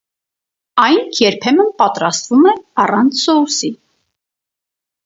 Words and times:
Այն 0.83 1.11
երբեմն 1.23 1.69
պատրաստվում 1.83 2.49
է 2.53 2.57
առանց 2.87 3.23
սոուսի։ 3.27 3.75